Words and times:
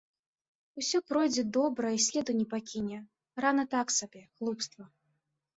Усё 0.81 1.01
пройдзе 1.09 1.43
добра 1.57 1.91
і 1.97 2.01
следу 2.07 2.31
не 2.39 2.45
пакіне, 2.53 2.97
рана 3.47 3.63
так 3.75 3.87
сабе, 3.99 4.21
глупства. 4.41 4.83